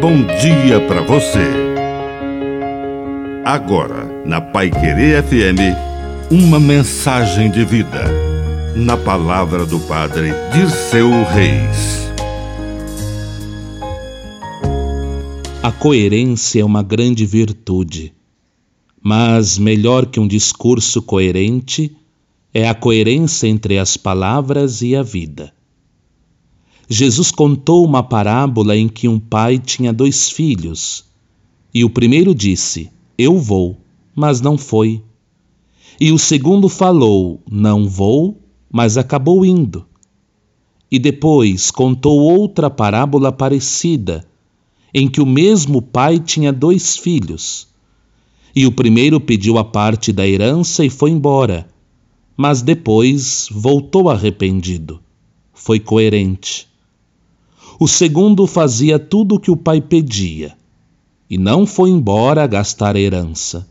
[0.00, 1.46] bom dia para você.
[3.44, 5.76] Agora, na Pai Querer FM,
[6.30, 8.06] uma mensagem de vida.
[8.74, 12.10] Na palavra do Padre Dirceu Reis.
[15.62, 18.14] A coerência é uma grande virtude,
[19.02, 21.94] mas melhor que um discurso coerente
[22.54, 25.52] é a coerência entre as palavras e a vida.
[26.92, 31.04] Jesus contou uma parábola em que um pai tinha dois filhos.
[31.72, 33.78] E o primeiro disse: Eu vou,
[34.12, 35.00] mas não foi.
[36.00, 39.86] E o segundo falou: Não vou, mas acabou indo.
[40.90, 44.26] E depois contou outra parábola parecida,
[44.92, 47.68] em que o mesmo pai tinha dois filhos.
[48.52, 51.68] E o primeiro pediu a parte da herança e foi embora,
[52.36, 55.00] mas depois voltou arrependido.
[55.54, 56.68] Foi coerente.
[57.82, 60.54] O segundo fazia tudo o que o pai pedia
[61.30, 63.66] e não foi embora gastar a herança.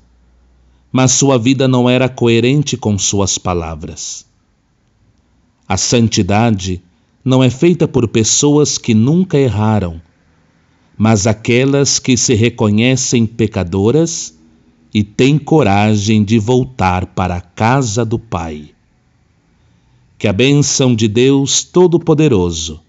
[0.91, 4.25] Mas sua vida não era coerente com suas palavras.
[5.67, 6.81] A santidade
[7.23, 10.01] não é feita por pessoas que nunca erraram,
[10.97, 14.35] mas aquelas que se reconhecem pecadoras
[14.91, 18.71] e têm coragem de voltar para a casa do Pai.
[20.17, 22.88] Que a bênção de Deus Todo-Poderoso